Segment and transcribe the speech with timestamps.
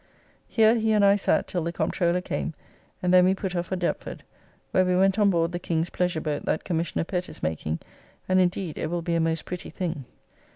[0.47, 2.55] Here he and I sat till the Comptroller came
[3.03, 4.23] and then we put off for Deptford,
[4.71, 7.77] where we went on board the King's pleasure boat that Commissioner Pett is making,
[8.27, 10.05] and indeed it will be a most pretty thing.